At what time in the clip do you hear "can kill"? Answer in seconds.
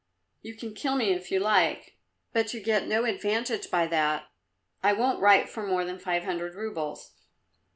0.55-0.95